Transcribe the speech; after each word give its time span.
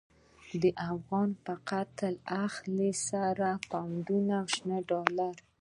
د 0.61 0.63
افغان 0.91 1.29
په 1.45 1.53
قتل 1.69 2.13
اخلی، 2.45 2.91
سره 3.09 3.47
پونډونه 3.69 4.37
شنی 4.53 4.79
ډالری 4.89 5.29